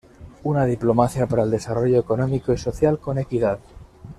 Una 0.41 0.65
diplomacia 0.65 1.27
para 1.27 1.43
el 1.43 1.51
desarrollo 1.51 1.99
económico 1.99 2.51
y 2.51 2.57
social 2.57 2.97
con 2.99 3.19
equidad. 3.19 3.59